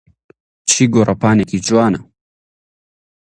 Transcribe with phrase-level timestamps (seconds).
[0.69, 1.99] چ گۆڕەپانێکی جوانە!